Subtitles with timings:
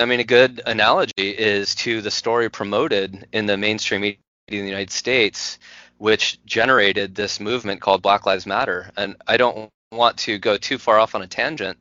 [0.00, 4.62] I mean, a good analogy is to the story promoted in the mainstream media in
[4.62, 5.58] the United States,
[5.98, 8.90] which generated this movement called Black Lives Matter.
[8.96, 11.78] And I don't want to go too far off on a tangent,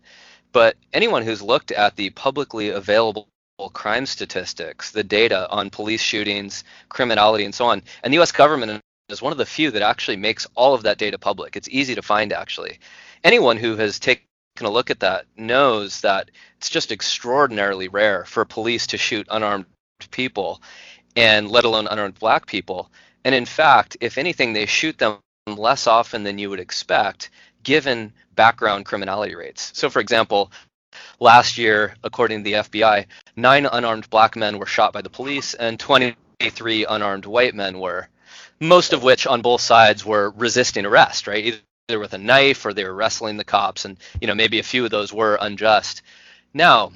[0.52, 3.28] but anyone who's looked at the publicly available
[3.74, 8.82] crime statistics, the data on police shootings, criminality, and so on, and the US government
[9.10, 11.56] is one of the few that actually makes all of that data public.
[11.56, 12.80] It's easy to find, actually.
[13.24, 14.24] Anyone who has taken
[14.68, 19.66] a look at that knows that it's just extraordinarily rare for police to shoot unarmed
[20.12, 20.62] people,
[21.16, 22.92] and let alone unarmed black people.
[23.26, 27.30] And in fact, if anything, they shoot them less often than you would expect,
[27.64, 29.72] given background criminality rates.
[29.76, 30.52] So, for example,
[31.20, 35.54] last year, according to the FBI, nine unarmed black men were shot by the police,
[35.54, 38.08] and 23 unarmed white men were
[38.60, 41.62] most of which on both sides were resisting arrest, right?
[41.90, 44.64] Either with a knife or they were wrestling the cops, and you know maybe a
[44.64, 46.04] few of those were unjust.
[46.54, 46.92] Now,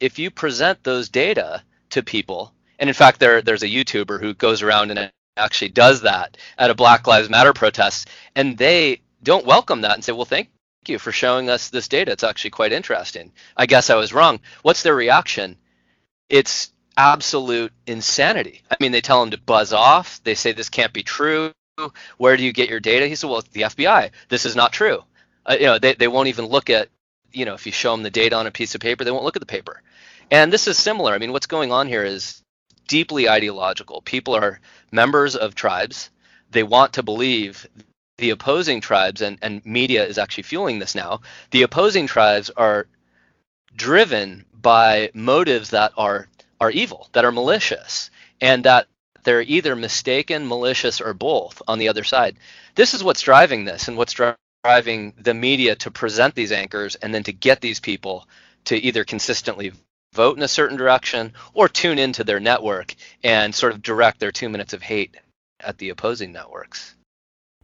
[0.00, 4.34] if you present those data to people, and in fact, there there's a YouTuber who
[4.34, 9.46] goes around and actually does that at a Black Lives Matter protest, and they don't
[9.46, 10.48] welcome that and say, well, thank
[10.88, 12.10] you for showing us this data.
[12.10, 13.32] It's actually quite interesting.
[13.56, 14.40] I guess I was wrong.
[14.62, 15.56] What's their reaction?
[16.28, 18.62] It's absolute insanity.
[18.68, 20.20] I mean, they tell them to buzz off.
[20.24, 21.52] They say this can't be true.
[22.18, 23.06] Where do you get your data?
[23.06, 24.10] He said, well, it's the FBI.
[24.28, 25.02] This is not true.
[25.44, 26.88] Uh, you know, they, they won't even look at,
[27.32, 29.24] you know, if you show them the data on a piece of paper, they won't
[29.24, 29.82] look at the paper.
[30.30, 31.12] And this is similar.
[31.12, 32.42] I mean, what's going on here is
[32.88, 34.02] deeply ideological.
[34.02, 36.10] People are members of tribes.
[36.50, 37.66] They want to believe
[38.18, 41.22] the opposing tribes, and, and media is actually fueling this now.
[41.50, 42.86] The opposing tribes are
[43.74, 46.28] driven by motives that are
[46.60, 48.86] are evil, that are malicious, and that
[49.24, 52.36] they're either mistaken, malicious, or both on the other side.
[52.74, 54.14] This is what's driving this and what's
[54.64, 58.26] driving the media to present these anchors and then to get these people
[58.64, 59.72] to either consistently
[60.12, 64.32] vote in a certain direction or tune into their network and sort of direct their
[64.32, 65.16] two minutes of hate
[65.60, 66.94] at the opposing networks.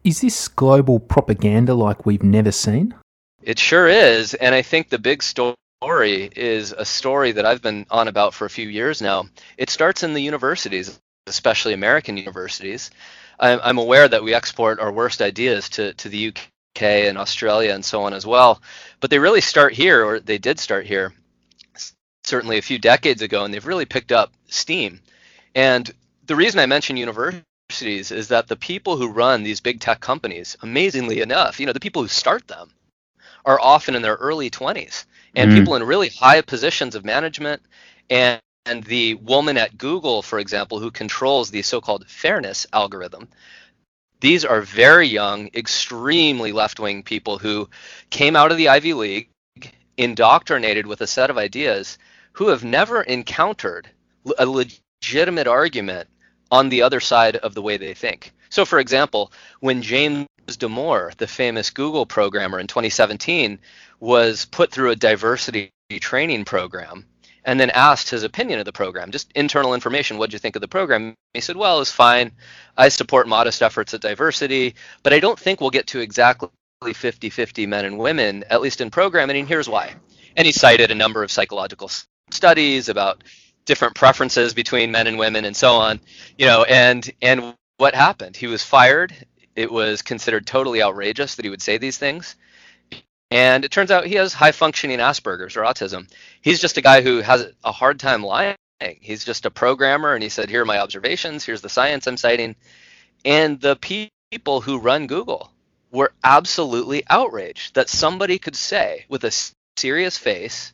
[0.05, 2.95] Is this global propaganda like we've never seen?
[3.43, 4.35] It sure is.
[4.35, 8.35] And I think the big story story is a story that I've been on about
[8.35, 9.29] for a few years now.
[9.57, 10.99] It starts in the universities,
[11.29, 12.91] especially American universities.
[13.39, 17.73] I'm, I'm aware that we export our worst ideas to, to the UK and Australia
[17.73, 18.61] and so on as well,
[19.01, 21.13] but they really start here, or they did start here,
[22.25, 25.01] certainly a few decades ago, and they've really picked up steam.
[25.55, 25.91] And
[26.27, 30.57] the reason I mention universities is that the people who run these big tech companies,
[30.63, 32.71] amazingly enough, you know, the people who start them
[33.45, 35.59] are often in their early 20s and mm.
[35.59, 37.63] people in really high positions of management
[38.11, 43.29] and and the woman at Google, for example, who controls the so-called fairness algorithm,
[44.21, 47.69] these are very young, extremely left-wing people who
[48.11, 49.31] came out of the Ivy League,
[49.97, 51.99] indoctrinated with a set of ideas,
[52.33, 53.89] who have never encountered
[54.39, 56.09] a legitimate argument
[56.51, 58.33] on the other side of the way they think.
[58.51, 63.59] So, for example, when James Damore, the famous Google programmer in 2017,
[64.01, 67.05] was put through a diversity training program
[67.49, 70.19] and then asked his opinion of the program, just internal information.
[70.19, 71.15] What do you think of the program?
[71.33, 72.33] He said, Well, it's fine.
[72.77, 76.51] I support modest efforts at diversity, but I don't think we'll get to exactly
[76.93, 79.95] 50 50 men and women, at least in programming, and here's why.
[80.37, 81.91] And he cited a number of psychological
[82.31, 83.25] studies about
[83.65, 86.01] different preferences between men and women and so on
[86.39, 89.15] you know and and what happened he was fired
[89.57, 92.35] it was considered totally outrageous that he would say these things
[93.31, 96.09] and it turns out he has high functioning Asperger's or autism.
[96.41, 98.57] He's just a guy who has a hard time lying.
[99.01, 102.17] He's just a programmer, and he said, Here are my observations, here's the science I'm
[102.17, 102.57] citing.
[103.25, 105.51] And the people who run Google
[105.91, 110.73] were absolutely outraged that somebody could say with a serious face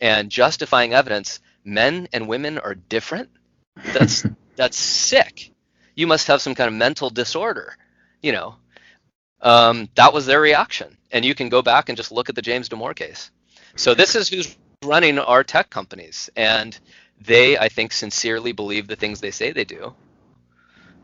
[0.00, 3.30] and justifying evidence men and women are different.
[3.92, 4.24] That's
[4.56, 5.52] that's sick.
[5.94, 7.76] You must have some kind of mental disorder,
[8.22, 8.56] you know.
[9.42, 12.42] Um, that was their reaction and you can go back and just look at the
[12.42, 13.30] James Damore case.
[13.76, 16.78] So this is who's running our tech companies, and
[17.20, 19.94] they, I think, sincerely believe the things they say they do.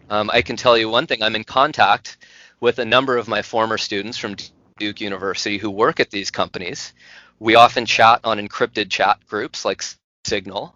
[0.09, 2.19] Um, I can tell you one thing: I'm in contact
[2.61, 4.37] with a number of my former students from
[4.79, 6.93] Duke University who work at these companies.
[7.39, 9.83] We often chat on encrypted chat groups like
[10.25, 10.75] Signal,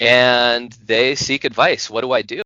[0.00, 1.90] and they seek advice.
[1.90, 2.36] What do I do?